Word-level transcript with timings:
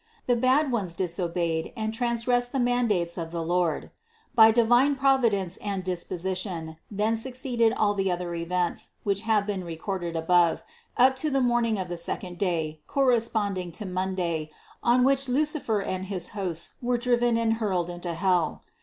The 0.25 0.35
bad 0.35 0.71
ones 0.71 0.95
disobeyed 0.95 1.73
and 1.77 1.93
transgressed 1.93 2.53
the 2.53 2.59
mandates 2.59 3.19
of 3.19 3.29
the 3.29 3.43
Lord. 3.43 3.91
By 4.33 4.49
divine 4.49 4.95
providence 4.95 5.57
and 5.57 5.83
disposition 5.83 6.77
then 6.89 7.15
suc 7.15 7.33
ceeded 7.33 7.71
all 7.77 7.93
the 7.93 8.11
other 8.11 8.33
events, 8.33 8.93
which 9.03 9.21
have 9.21 9.45
been 9.45 9.63
recorded 9.63 10.15
above, 10.15 10.63
up 10.97 11.15
to 11.17 11.29
the 11.29 11.39
morning 11.39 11.77
of 11.77 11.87
the 11.87 11.97
second 11.97 12.39
day, 12.39 12.81
correspond 12.87 13.59
ing 13.59 13.71
to 13.73 13.85
Monday, 13.85 14.49
on 14.81 15.03
which 15.03 15.29
Lucifer 15.29 15.81
and 15.83 16.05
his 16.05 16.29
hosts 16.29 16.73
were 16.81 16.97
driven 16.97 17.37
and 17.37 17.57
hurled 17.61 17.87
into 17.91 18.15
hell. 18.15 18.63